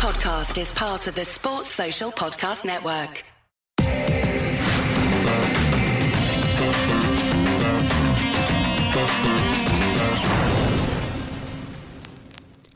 [0.00, 3.22] podcast is part of the Sports Social Podcast Network.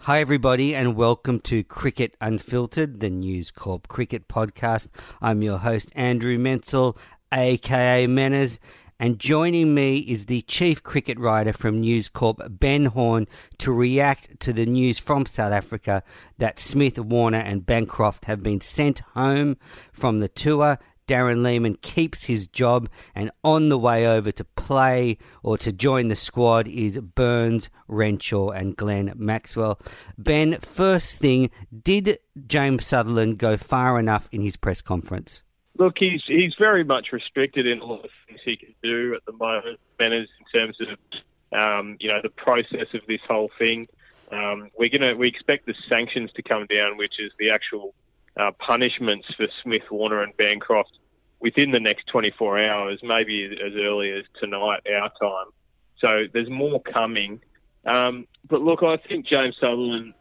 [0.01, 4.89] Hi, everybody, and welcome to Cricket Unfiltered, the News Corp cricket podcast.
[5.23, 6.95] I'm your host, Andrew Menczel,
[7.33, 8.59] aka Menners,
[9.05, 13.29] and joining me is the chief cricket writer from News Corp, Ben Horne,
[13.59, 16.03] to react to the news from South Africa
[16.39, 19.59] that Smith, Warner, and Bancroft have been sent home
[19.93, 20.79] from the tour.
[21.07, 26.09] Darren Lehmann keeps his job, and on the way over to play or to join
[26.09, 29.79] the squad is Burns, Renshaw, and Glenn Maxwell.
[30.17, 31.51] Ben, first thing,
[31.83, 35.43] did James Sutherland go far enough in his press conference?
[35.77, 39.33] Look, he's he's very much restricted in all the things he can do at the
[39.33, 43.87] moment, Menners, in terms of um, you know the process of this whole thing.
[44.31, 47.95] Um, we're gonna we expect the sanctions to come down, which is the actual
[48.37, 50.93] uh, punishments for Smith, Warner, and Bancroft
[51.41, 55.53] within the next 24 hours, maybe as early as tonight, our time.
[55.99, 57.41] So there's more coming.
[57.85, 60.15] Um, but look, I think James Sutherland,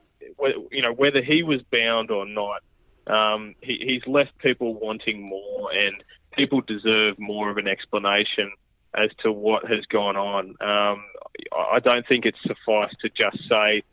[0.70, 2.61] you know, whether he was bound or not,
[3.07, 8.51] um, he, he's left people wanting more, and people deserve more of an explanation
[8.95, 10.49] as to what has gone on.
[10.61, 11.03] Um,
[11.51, 13.83] I don't think it's suffice to just say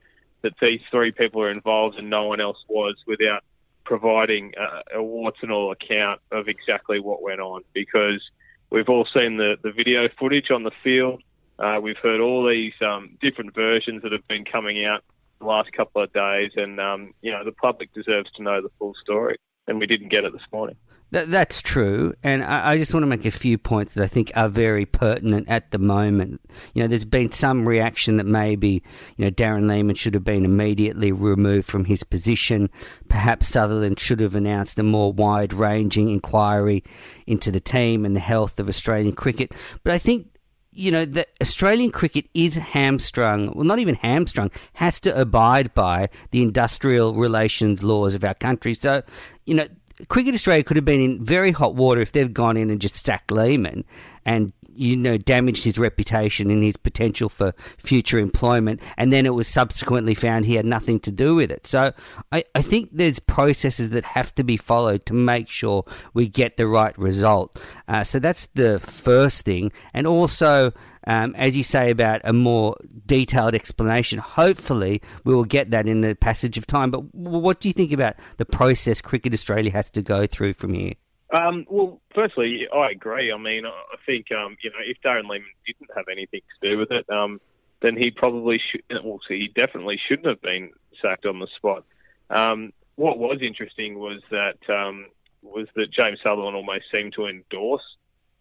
[0.43, 3.43] that these three people are involved and no one else was without
[3.85, 8.23] providing a, a warts and all account of exactly what went on because
[8.71, 11.23] we've all seen the, the video footage on the field.
[11.59, 15.03] Uh, we've heard all these um, different versions that have been coming out
[15.41, 18.71] the last couple of days, and um, you know the public deserves to know the
[18.79, 20.77] full story, and we didn't get it this morning.
[21.13, 24.07] That, that's true, and I, I, just want to make a few points that I
[24.07, 26.41] think are very pertinent at the moment.
[26.73, 28.85] You know, there's been some reaction that maybe
[29.17, 32.71] you know Darren Lehmann should have been immediately removed from his position.
[33.09, 36.85] Perhaps Sutherland should have announced a more wide-ranging inquiry
[37.27, 39.53] into the team and the health of Australian cricket.
[39.83, 40.30] But I think
[40.73, 46.09] you know, the Australian cricket is hamstrung, well, not even hamstrung, has to abide by
[46.31, 48.75] the industrial relations laws of our country.
[48.75, 49.03] So,
[49.47, 49.67] you know,
[50.09, 52.97] Cricket Australia could have been in very hot water if they've gone in and just
[52.97, 53.85] sacked Lehmann
[54.25, 59.35] and you know damaged his reputation and his potential for future employment and then it
[59.35, 61.67] was subsequently found he had nothing to do with it.
[61.67, 61.93] So
[62.33, 65.85] I, I think there's processes that have to be followed to make sure
[66.15, 67.59] we get the right result.
[67.89, 69.73] Uh, so that's the first thing.
[69.93, 70.73] And also
[71.07, 74.19] um, as you say about a more detailed explanation.
[74.19, 76.91] Hopefully, we will get that in the passage of time.
[76.91, 80.75] But what do you think about the process Cricket Australia has to go through from
[80.75, 80.95] here?
[81.33, 83.33] Um, well, firstly, I agree.
[83.33, 86.79] I mean, I think um, you know if Darren Lehmann didn't have anything to do
[86.79, 87.41] with it, um,
[87.83, 88.83] then he probably should.
[89.05, 91.85] Well, he definitely shouldn't have been sacked on the spot.
[92.31, 95.07] Um, what was interesting was that um,
[95.43, 97.83] was that James Sutherland almost seemed to endorse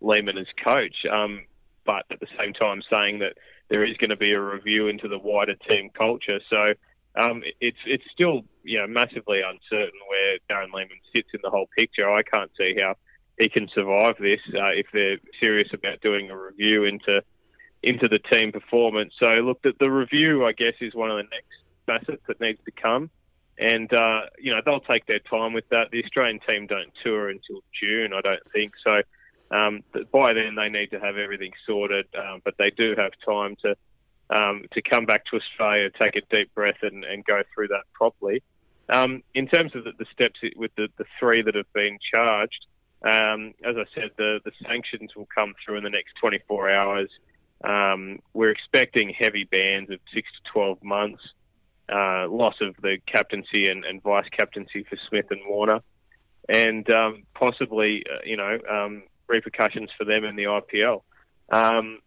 [0.01, 0.95] Lehmann as coach.
[1.11, 1.43] Um,
[1.89, 3.33] but at the same time saying that
[3.67, 6.39] there is going to be a review into the wider team culture.
[6.47, 6.73] So
[7.15, 11.67] um, it's it's still you know massively uncertain where Darren Lehmann sits in the whole
[11.75, 12.07] picture.
[12.07, 12.93] I can't see how
[13.39, 17.23] he can survive this uh, if they're serious about doing a review into
[17.81, 19.13] into the team performance.
[19.19, 21.57] So look, the, the review I guess is one of the next
[21.87, 23.09] facets that needs to come.
[23.57, 25.89] And uh, you know they'll take their time with that.
[25.91, 28.73] The Australian team don't tour until June, I don't think.
[28.83, 29.01] So
[29.51, 33.55] um, by then, they need to have everything sorted, um, but they do have time
[33.63, 33.75] to
[34.31, 37.83] um, to come back to Australia, take a deep breath, and, and go through that
[37.93, 38.43] properly.
[38.89, 42.65] Um, in terms of the, the, steps with the, the three that have been charged,
[43.03, 47.09] um, as I said, the, the sanctions will come through in the next 24 hours.
[47.63, 51.21] Um, we're expecting heavy bans of six to 12 months,
[51.91, 55.81] uh, loss of the captaincy and, and vice captaincy for Smith and Warner,
[56.47, 56.87] and
[57.33, 58.57] possibly, uh, you know,
[59.29, 61.03] repercussions for them in the IPL.
[61.49, 61.99] Um,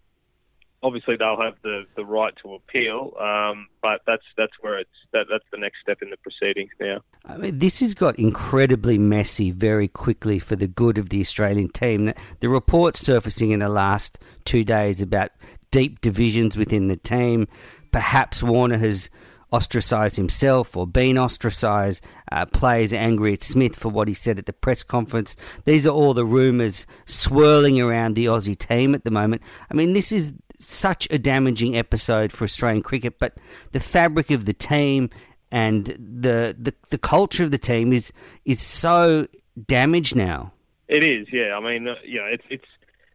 [0.83, 5.27] obviously, they'll have the, the right to appeal, um, but that's that's where it's that,
[5.31, 7.01] that's the next step in the proceedings now.
[7.25, 11.69] I mean, this has got incredibly messy very quickly for the good of the Australian
[11.69, 12.07] team.
[12.07, 15.31] The, the reports surfacing in the last two days about
[15.71, 17.49] deep divisions within the team.
[17.93, 19.11] Perhaps Warner has
[19.53, 24.47] ostracised himself or been ostracised, uh, players angry at Smith for what he said at
[24.47, 25.37] the press conference.
[25.65, 29.43] These are all the rumours swirling around the Aussie team at the moment.
[29.71, 33.37] I mean, this is such a damaging episode for Australian cricket, but
[33.73, 35.11] the fabric of the team
[35.51, 38.13] and the the, the culture of the team is
[38.45, 39.27] is so
[39.67, 40.53] damaged now.
[40.89, 41.57] It is, yeah.
[41.57, 42.69] I mean, uh, you know, it's it's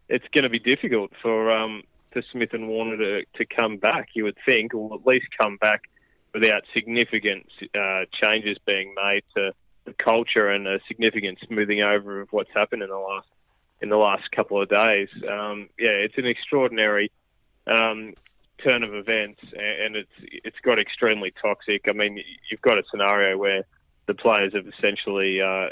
[0.10, 4.10] it's going to be difficult for um, for Smith and Warner to, to come back.
[4.14, 5.84] You would think, or at least come back
[6.40, 9.52] without significant uh, changes being made to
[9.86, 13.28] the culture and a significant smoothing over of what's happened in the last
[13.82, 15.08] in the last couple of days.
[15.30, 17.12] Um, yeah, it's an extraordinary
[17.68, 18.14] um,
[18.68, 21.86] turn of events, and it's it's got extremely toxic.
[21.88, 22.20] I mean,
[22.50, 23.64] you've got a scenario where
[24.08, 25.70] the players have essentially uh,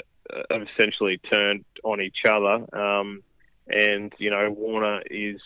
[0.50, 3.22] have essentially turned on each other, um,
[3.68, 5.40] and you know Warner is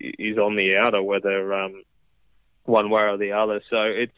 [0.00, 1.82] is on the outer, whether um,
[2.64, 3.60] one way or the other.
[3.70, 4.12] So it's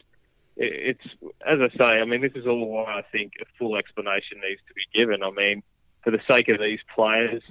[0.57, 1.03] it's
[1.45, 1.99] as I say.
[1.99, 5.23] I mean, this is all why I think a full explanation needs to be given.
[5.23, 5.63] I mean,
[6.03, 7.41] for the sake of these players,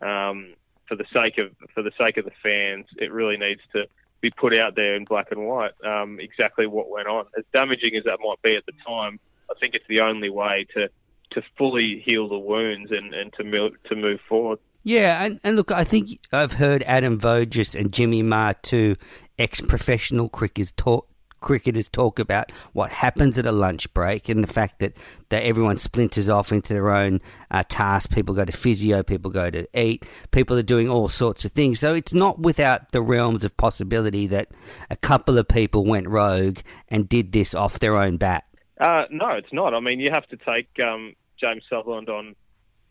[0.00, 0.54] um,
[0.88, 3.86] for the sake of for the sake of the fans, it really needs to
[4.20, 7.26] be put out there in black and white um, exactly what went on.
[7.38, 9.20] As damaging as that might be at the time,
[9.50, 10.88] I think it's the only way to
[11.32, 14.58] to fully heal the wounds and, and to move, to move forward.
[14.84, 18.94] Yeah, and, and look, I think I've heard Adam Voges and Jimmy Maher, two
[19.36, 21.08] ex-professional cricketers, talk
[21.40, 24.96] cricketers talk about what happens at a lunch break and the fact that,
[25.28, 28.12] that everyone splinters off into their own uh, tasks.
[28.12, 31.80] People go to physio, people go to eat, people are doing all sorts of things.
[31.80, 34.48] So it's not without the realms of possibility that
[34.90, 38.44] a couple of people went rogue and did this off their own bat.
[38.80, 39.74] Uh, no, it's not.
[39.74, 42.34] I mean, you have to take um, James Sutherland on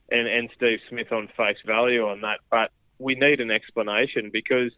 [0.09, 4.71] and, and Steve Smith on face value on that, but we need an explanation because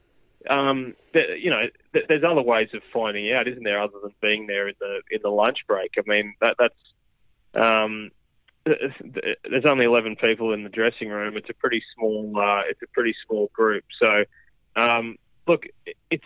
[0.50, 1.64] um, you know,
[1.94, 5.20] there's other ways of finding out, isn't there, other than being there in the in
[5.22, 5.92] the lunch break?
[5.98, 6.76] I mean, that that's
[7.54, 8.12] um,
[8.66, 11.38] there's only 11 people in the dressing room.
[11.38, 13.86] It's a pretty small uh, it's a pretty small group.
[14.02, 14.24] So,
[14.76, 15.18] um,
[15.48, 15.64] look,
[16.12, 16.26] it's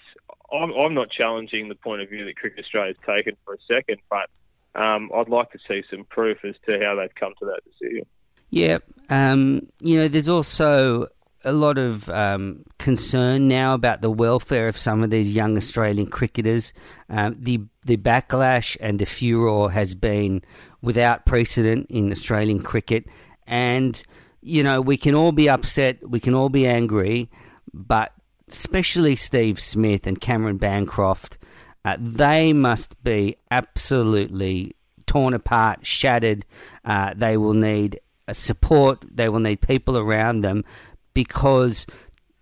[0.51, 3.57] I'm, I'm not challenging the point of view that Cricket Australia has taken for a
[3.67, 4.29] second, but
[4.75, 8.05] um, I'd like to see some proof as to how they've come to that decision.
[8.49, 8.79] Yeah,
[9.09, 11.07] um, you know, there's also
[11.43, 16.07] a lot of um, concern now about the welfare of some of these young Australian
[16.07, 16.73] cricketers.
[17.09, 20.43] Um, the the backlash and the furor has been
[20.81, 23.05] without precedent in Australian cricket,
[23.47, 24.01] and
[24.41, 27.29] you know we can all be upset, we can all be angry,
[27.73, 28.13] but
[28.47, 31.37] especially Steve Smith and Cameron Bancroft,
[31.85, 36.45] uh, they must be absolutely torn apart, shattered.
[36.85, 37.99] Uh, they will need
[38.31, 39.03] support.
[39.09, 40.63] They will need people around them
[41.13, 41.85] because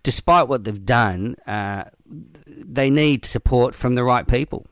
[0.02, 1.84] despite what they've done, uh,
[2.46, 4.66] they need support from the right people.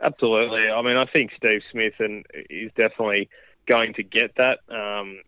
[0.00, 0.68] Absolutely.
[0.68, 3.28] I mean, I think Steve Smith and is definitely
[3.66, 4.58] going to get that.
[4.68, 5.20] Um,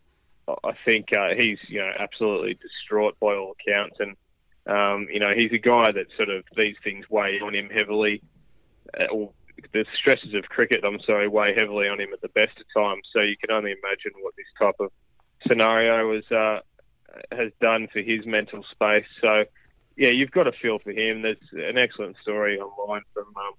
[0.48, 4.16] I think uh, he's you know absolutely distraught by all accounts, and
[4.66, 8.22] um, you know he's a guy that sort of these things weigh on him heavily.
[8.98, 9.32] Uh, or
[9.72, 13.02] the stresses of cricket, I'm sorry, weigh heavily on him at the best of times.
[13.12, 14.92] So you can only imagine what this type of
[15.48, 16.60] scenario was uh,
[17.32, 19.06] has done for his mental space.
[19.20, 19.44] So,
[19.96, 21.22] yeah, you've got a feel for him.
[21.22, 23.52] There's an excellent story online from um,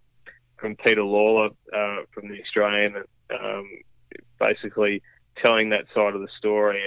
[0.60, 3.70] from Peter Lalor uh, from the Australian, um,
[4.40, 5.02] basically
[5.44, 6.82] telling that side of the story.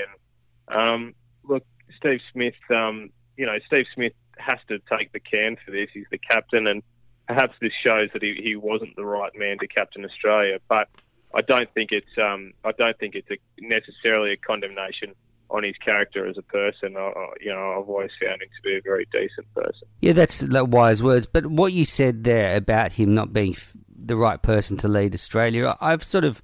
[0.69, 1.15] And um,
[1.45, 1.65] look,
[1.97, 5.89] Steve Smith, um, you know, Steve Smith has to take the can for this.
[5.93, 6.83] He's the captain, and
[7.27, 10.59] perhaps this shows that he, he wasn't the right man to captain Australia.
[10.69, 10.89] But
[11.35, 15.15] I don't think it's um, I don't think it's a, necessarily a condemnation
[15.51, 16.97] on his character as a person.
[16.97, 19.89] I, you know, I've always found him to be a very decent person.
[20.01, 21.27] Yeah, that's wise words.
[21.27, 23.57] But what you said there about him not being
[23.89, 26.43] the right person to lead Australia, I've sort of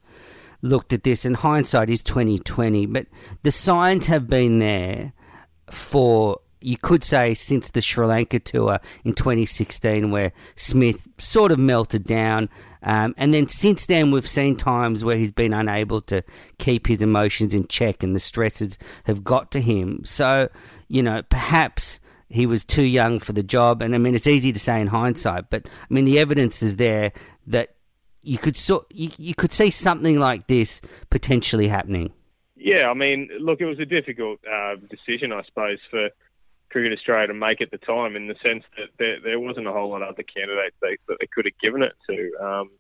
[0.63, 2.87] looked at this, and hindsight is twenty twenty.
[2.87, 3.07] But
[3.43, 5.13] the signs have been there
[5.71, 11.59] for you could say since the Sri Lanka tour in 2016, where Smith sort of
[11.59, 12.49] melted down.
[12.87, 16.23] Um, and then since then, we've seen times where he's been unable to
[16.59, 20.05] keep his emotions in check and the stresses have got to him.
[20.05, 20.49] So,
[20.87, 23.83] you know, perhaps he was too young for the job.
[23.83, 26.77] And I mean, it's easy to say in hindsight, but I mean, the evidence is
[26.77, 27.13] there
[27.49, 27.75] that
[28.23, 32.13] you could so, you, you could see something like this potentially happening.
[32.55, 36.09] Yeah, I mean, look, it was a difficult uh, decision, I suppose, for
[36.77, 39.73] Cricket Australia to make at the time, in the sense that there, there wasn't a
[39.73, 42.33] whole lot of other candidates they, that they could have given it to.
[42.39, 42.71] Um,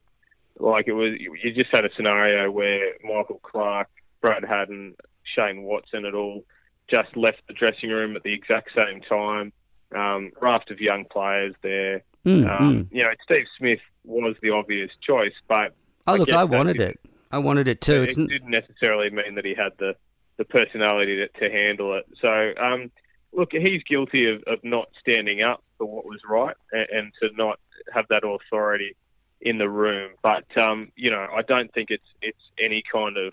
[0.59, 3.89] like it was, you just had a scenario where Michael Clarke,
[4.21, 4.97] Brad Haddin,
[5.35, 6.45] Shane Watson had all
[6.93, 9.51] just left the dressing room at the exact same time.
[9.95, 12.03] Um, raft of young players there.
[12.27, 12.89] Mm, um, mm.
[12.91, 15.75] You know, Steve Smith was the obvious choice, but
[16.07, 17.01] oh I look, I wanted it.
[17.33, 18.03] I wanted it too.
[18.03, 19.95] It, it didn't necessarily mean that he had the
[20.37, 22.05] the personality to, to handle it.
[22.21, 22.91] So um,
[23.37, 27.29] look, he's guilty of, of not standing up for what was right and, and to
[27.37, 27.61] not
[27.93, 28.97] have that authority
[29.41, 30.13] in the room.
[30.23, 33.33] But um, you know, I don't think it's it's any kind of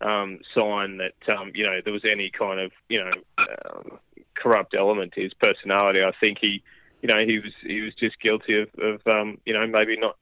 [0.00, 3.98] um, sign that um, you know there was any kind of you know um,
[4.34, 6.00] corrupt element to his personality.
[6.02, 6.62] I think he,
[7.02, 10.16] you know, he was he was just guilty of, of um, you know maybe not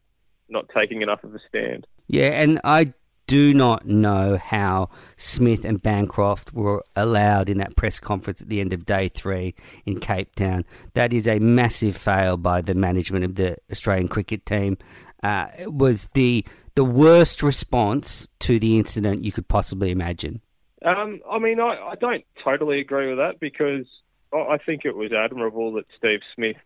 [0.49, 1.87] not taking enough of a stand.
[2.07, 2.93] Yeah, and I
[3.27, 8.61] do not know how Smith and Bancroft were allowed in that press conference at the
[8.61, 9.55] end of day three
[9.85, 10.65] in Cape Town.
[10.95, 14.79] That is a massive fail by the management of the Australian cricket team.
[15.23, 20.43] Uh, it was the the worst response to the incident you could possibly imagine.
[20.85, 23.87] Um, I mean, I, I don't totally agree with that because
[24.33, 26.57] I think it was admirable that Steve Smith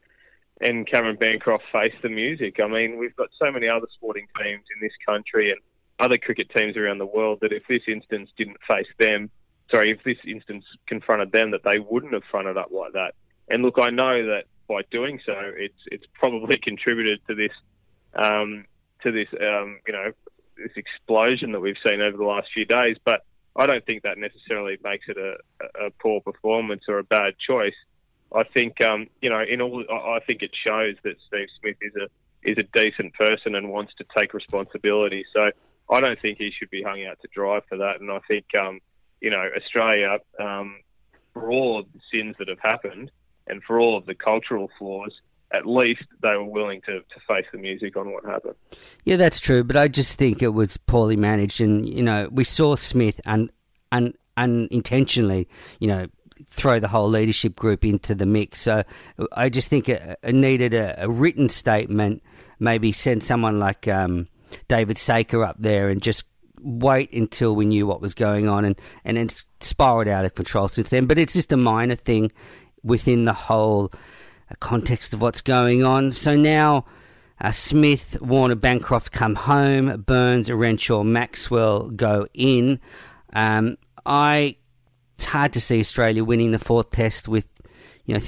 [0.60, 2.58] and Cameron Bancroft faced the music.
[2.62, 5.60] I mean, we've got so many other sporting teams in this country and
[6.00, 9.30] other cricket teams around the world that if this instance didn't face them,
[9.70, 13.14] sorry, if this instance confronted them, that they wouldn't have fronted up like that.
[13.48, 17.52] And look, I know that by doing so, it's it's probably contributed to this
[18.14, 18.64] um,
[19.02, 20.12] to this um, you know
[20.56, 22.96] this explosion that we've seen over the last few days.
[23.04, 23.24] But
[23.56, 27.74] I don't think that necessarily makes it a, a poor performance or a bad choice.
[28.34, 31.92] I think um, you know in all I think it shows that Steve Smith is
[31.96, 32.08] a
[32.48, 35.24] is a decent person and wants to take responsibility.
[35.34, 35.50] So
[35.90, 38.00] I don't think he should be hung out to dry for that.
[38.00, 38.80] And I think, um,
[39.20, 40.76] you know, Australia, um,
[41.32, 43.10] for all of the sins that have happened
[43.46, 45.12] and for all of the cultural flaws,
[45.52, 48.54] at least they were willing to, to face the music on what happened.
[49.04, 49.64] Yeah, that's true.
[49.64, 51.60] But I just think it was poorly managed.
[51.60, 53.50] And, you know, we saw Smith un,
[53.90, 55.48] un, unintentionally,
[55.80, 56.06] you know,
[56.46, 58.60] throw the whole leadership group into the mix.
[58.60, 58.84] So
[59.32, 62.22] I just think it, it needed a, a, written statement,
[62.60, 63.88] maybe send someone like.
[63.88, 64.28] Um,
[64.68, 66.24] David Saker up there and just
[66.62, 69.28] wait until we knew what was going on and, and then
[69.60, 71.06] spiraled out of control since then.
[71.06, 72.32] But it's just a minor thing
[72.82, 73.92] within the whole
[74.50, 76.12] uh, context of what's going on.
[76.12, 76.84] So now
[77.40, 82.80] uh, Smith, Warner, Bancroft come home, Burns, Renshaw, Maxwell go in.
[83.32, 84.56] Um, I
[85.14, 87.46] it's hard to see Australia winning the fourth test with
[88.10, 88.22] you know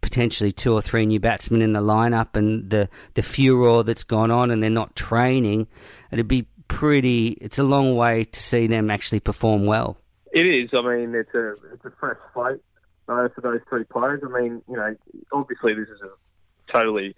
[0.00, 4.30] potentially two or three new batsmen in the lineup and the the furor that's gone
[4.30, 5.66] on and they're not training,
[6.12, 7.30] it'd be pretty.
[7.40, 9.96] It's a long way to see them actually perform well.
[10.32, 10.70] It is.
[10.72, 12.60] I mean, it's a it's a fresh slate
[13.08, 14.22] uh, for those three players.
[14.24, 14.94] I mean, you know,
[15.32, 17.16] obviously this is a totally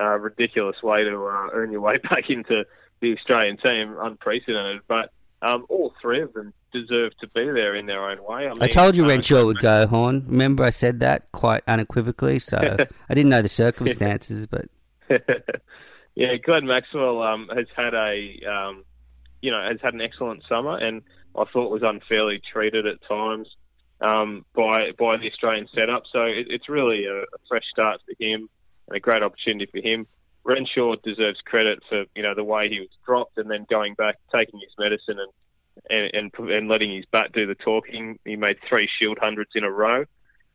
[0.00, 2.64] uh, ridiculous way to uh, earn your way back into
[3.00, 4.80] the Australian team, unprecedented.
[4.88, 8.46] But um, all three of them deserve to be there in their own way.
[8.46, 10.24] I, mean, I told you Renshaw would go, Horne.
[10.26, 12.38] Remember, I said that quite unequivocally.
[12.38, 12.58] So
[13.08, 14.66] I didn't know the circumstances, but
[16.14, 18.84] yeah, Glenn Maxwell um, has had a um,
[19.40, 21.02] you know has had an excellent summer, and
[21.36, 23.48] I thought was unfairly treated at times
[24.00, 26.02] um, by by the Australian setup.
[26.12, 28.48] So it, it's really a, a fresh start for him
[28.88, 30.06] and a great opportunity for him.
[30.44, 34.16] Renshaw deserves credit for you know the way he was dropped and then going back,
[34.34, 35.30] taking his medicine and
[35.90, 38.18] and, and, and letting his bat do the talking.
[38.24, 40.04] He made three Shield hundreds in a row,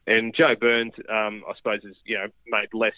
[0.08, 2.94] and Joe Burns, um, I suppose, has you know made less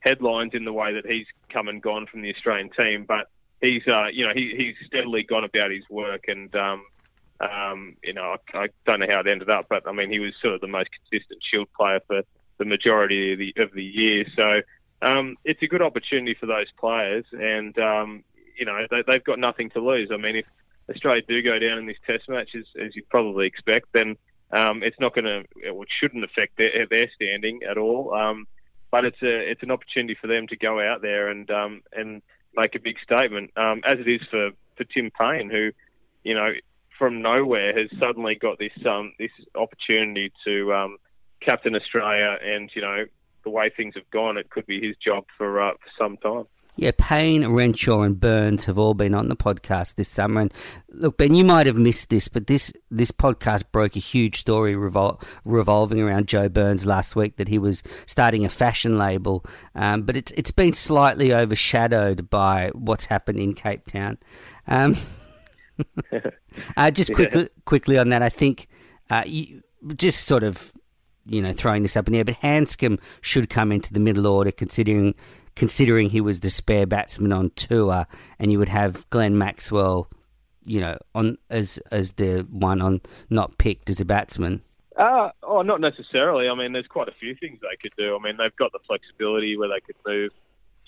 [0.00, 3.28] headlines in the way that he's come and gone from the Australian team, but
[3.60, 6.84] he's uh, you know he, he's steadily gone about his work, and um,
[7.40, 10.18] um, you know I, I don't know how it ended up, but I mean he
[10.18, 12.22] was sort of the most consistent Shield player for
[12.58, 14.60] the majority of the of the year, so.
[15.00, 18.24] Um, it's a good opportunity for those players, and um,
[18.58, 20.10] you know they, they've got nothing to lose.
[20.12, 20.44] I mean, if
[20.90, 24.16] Australia do go down in this Test match, as, as you probably expect, then
[24.52, 28.14] um, it's not going to, or it shouldn't affect their, their standing at all.
[28.14, 28.46] Um,
[28.90, 32.22] but it's a, it's an opportunity for them to go out there and um, and
[32.56, 35.70] make a big statement, um, as it is for, for Tim Paine, who,
[36.24, 36.52] you know,
[36.98, 40.96] from nowhere has suddenly got this um, this opportunity to um,
[41.40, 43.04] captain Australia, and you know
[43.44, 46.46] the way things have gone, it could be his job for uh, for some time.
[46.80, 50.42] Yeah, Paine, Renshaw, and Burns have all been on the podcast this summer.
[50.42, 50.54] And
[50.90, 54.74] look, Ben, you might have missed this, but this this podcast broke a huge story
[54.74, 59.44] revol- revolving around Joe Burns last week that he was starting a fashion label.
[59.74, 64.16] Um, but it's it's been slightly overshadowed by what's happened in Cape Town.
[64.68, 64.96] Um,
[66.76, 67.48] uh, just quickly, yeah.
[67.64, 68.68] quickly on that, I think
[69.10, 69.64] uh, you,
[69.96, 70.72] just sort of
[71.26, 74.28] you know throwing this up in the air, but Handscomb should come into the middle
[74.28, 75.16] order considering
[75.58, 78.06] considering he was the spare batsman on tour,
[78.38, 80.08] and you would have Glenn Maxwell,
[80.64, 84.62] you know, on as as the one on not picked as a batsman.
[84.96, 86.48] Uh, oh, not necessarily.
[86.48, 88.16] I mean, there's quite a few things they could do.
[88.16, 90.30] I mean, they've got the flexibility where they could move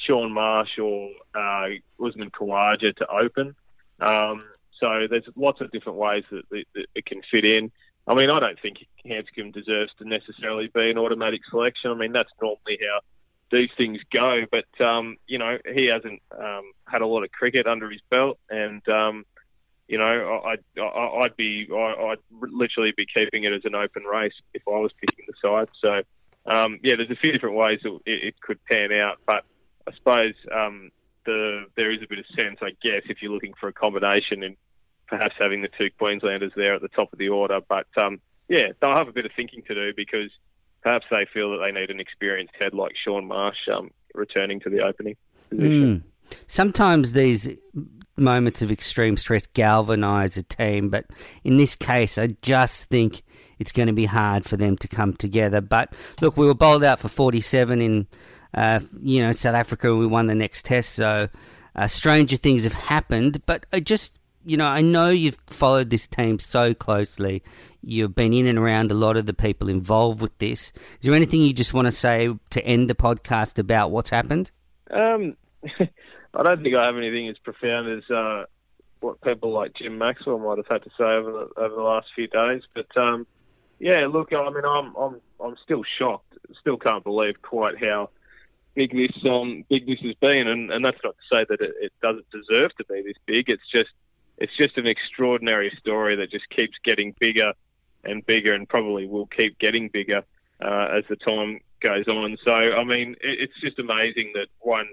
[0.06, 1.68] Shaun Marsh or uh,
[2.04, 3.54] Usman Khawaja to open.
[4.00, 4.44] Um,
[4.80, 7.70] so there's lots of different ways that, that, that, it can fit in.
[8.06, 11.90] I mean, I don't think Handscomb deserves to necessarily be an automatic selection.
[11.90, 13.00] I mean, that's normally how
[13.50, 14.42] these things go.
[14.50, 18.38] But um, you know, he hasn't um, had a lot of cricket under his belt,
[18.48, 19.24] and um,
[19.90, 24.62] you know, I'd, I'd be, I'd literally be keeping it as an open race if
[24.68, 25.68] I was picking the side.
[25.82, 26.02] So,
[26.46, 29.44] um, yeah, there's a few different ways it, it could pan out, but
[29.88, 30.90] I suppose, um,
[31.26, 34.44] the there is a bit of sense, I guess, if you're looking for a combination
[34.44, 34.56] and
[35.08, 37.60] perhaps having the two Queenslanders there at the top of the order.
[37.68, 40.30] But um, yeah, they'll have a bit of thinking to do because
[40.82, 44.70] perhaps they feel that they need an experienced head like Shaun Marsh um, returning to
[44.70, 45.16] the opening
[45.48, 46.02] position.
[46.28, 46.36] Mm.
[46.46, 47.48] Sometimes these
[48.16, 51.06] moments of extreme stress galvanise a team, but
[51.44, 53.22] in this case, I just think
[53.58, 55.60] it's going to be hard for them to come together.
[55.60, 58.06] But look, we were bowled out for 47 in,
[58.54, 60.94] uh, you know, South Africa, we won the next test.
[60.94, 61.28] So
[61.74, 63.42] uh, stranger things have happened.
[63.46, 67.42] But I just, you know, I know you've followed this team so closely.
[67.82, 70.72] You've been in and around a lot of the people involved with this.
[71.00, 74.50] Is there anything you just want to say to end the podcast about what's happened?
[74.90, 75.36] Um,
[76.34, 78.44] I don't think I have anything as profound as uh,
[79.00, 82.08] what people like Jim Maxwell might have had to say over the, over the last
[82.14, 82.62] few days.
[82.74, 83.26] But um,
[83.78, 86.34] yeah, look, I mean, I'm I'm I'm still shocked.
[86.60, 88.10] Still can't believe quite how
[88.74, 91.74] big this um big this has been, and, and that's not to say that it,
[91.80, 93.48] it doesn't deserve to be this big.
[93.48, 93.90] It's just
[94.40, 97.52] it's just an extraordinary story that just keeps getting bigger
[98.02, 100.22] and bigger, and probably will keep getting bigger
[100.62, 102.36] uh, as the time goes on.
[102.44, 104.88] So, I mean, it, it's just amazing that one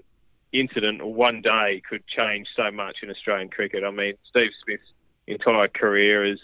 [0.52, 3.84] incident or one day could change so much in Australian cricket.
[3.84, 4.84] I mean, Steve Smith's
[5.28, 6.40] entire career has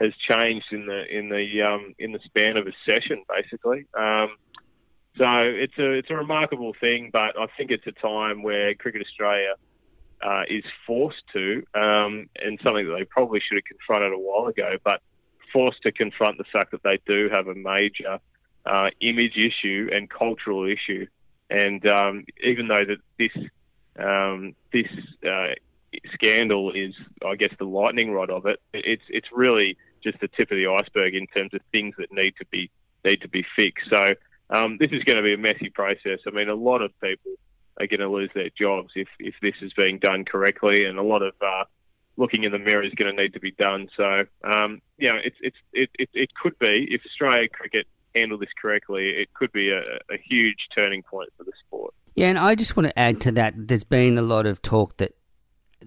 [0.00, 3.86] has changed in the in the um, in the span of a session, basically.
[3.96, 4.30] Um,
[5.18, 9.02] so it's a it's a remarkable thing, but I think it's a time where Cricket
[9.02, 9.54] Australia
[10.22, 14.46] uh, is forced to, um, and something that they probably should have confronted a while
[14.46, 15.00] ago, but
[15.52, 18.18] forced to confront the fact that they do have a major
[18.64, 21.06] uh, image issue and cultural issue.
[21.50, 23.50] And um, even though that this
[23.98, 24.88] um, this
[25.28, 25.54] uh,
[26.14, 26.94] scandal is,
[27.26, 30.66] I guess, the lightning rod of it, it's it's really just the tip of the
[30.66, 32.70] iceberg in terms of things that need to be
[33.04, 33.86] need to be fixed.
[33.90, 34.14] So
[34.50, 36.20] um, this is going to be a messy process.
[36.26, 37.32] I mean, a lot of people
[37.80, 41.02] are going to lose their jobs if if this is being done correctly, and a
[41.02, 41.64] lot of uh,
[42.16, 43.88] looking in the mirror is going to need to be done.
[43.96, 48.38] So, um, you know, it's it's it, it, it could be if Australia cricket handle
[48.38, 49.80] this correctly, it could be a,
[50.10, 51.94] a huge turning point for the sport.
[52.14, 53.54] Yeah, and I just want to add to that.
[53.56, 55.14] There's been a lot of talk that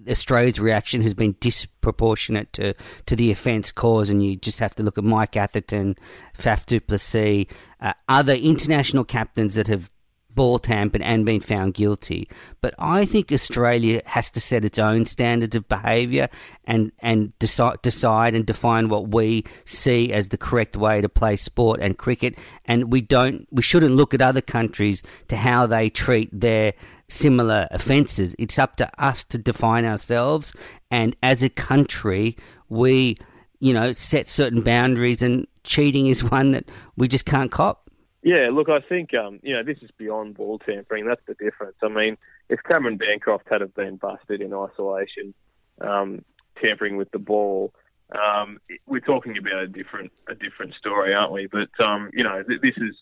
[0.08, 2.74] Australia's reaction has been disproportionate to,
[3.06, 5.96] to the offence caused, and you just have to look at Mike Atherton,
[6.36, 7.46] Faf du Plessis,
[7.80, 9.90] uh, other international captains that have
[10.36, 12.28] ball tampered and been found guilty.
[12.60, 16.28] But I think Australia has to set its own standards of behaviour
[16.64, 21.34] and and decide decide and define what we see as the correct way to play
[21.36, 22.38] sport and cricket.
[22.66, 26.74] And we don't we shouldn't look at other countries to how they treat their
[27.08, 28.36] similar offences.
[28.38, 30.54] It's up to us to define ourselves,
[30.90, 32.36] and as a country,
[32.68, 33.16] we
[33.58, 36.64] you know set certain boundaries and cheating is one that
[36.96, 37.85] we just can't cop.
[38.26, 41.06] Yeah, look, I think um, you know this is beyond ball tampering.
[41.06, 41.76] That's the difference.
[41.80, 45.32] I mean, if Cameron Bancroft had have been busted in isolation,
[45.80, 46.24] um,
[46.60, 47.72] tampering with the ball,
[48.10, 51.46] um, we're talking about a different a different story, aren't we?
[51.46, 52.96] But um, you know, th- this is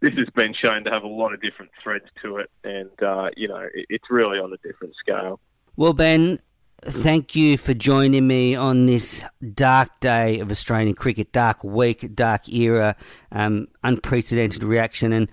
[0.00, 3.30] this has been shown to have a lot of different threads to it, and uh,
[3.38, 5.40] you know, it, it's really on a different scale.
[5.76, 6.40] Well, Ben,
[6.84, 12.48] thank you for joining me on this dark day of Australian cricket, dark week, dark
[12.48, 12.96] era,
[13.32, 15.28] um, unprecedented reaction, and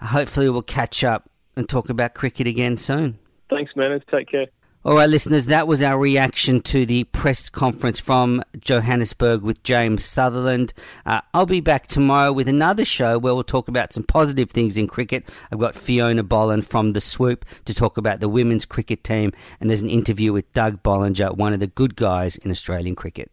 [0.00, 3.18] hopefully we'll catch up and talk about cricket again soon.
[3.48, 4.00] Thanks, man.
[4.10, 4.46] Take care.
[4.82, 10.06] All right, listeners, that was our reaction to the press conference from Johannesburg with James
[10.06, 10.72] Sutherland.
[11.04, 14.78] Uh, I'll be back tomorrow with another show where we'll talk about some positive things
[14.78, 15.28] in cricket.
[15.52, 19.68] I've got Fiona Boland from The Swoop to talk about the women's cricket team, and
[19.68, 23.30] there's an interview with Doug Bollinger, one of the good guys in Australian cricket.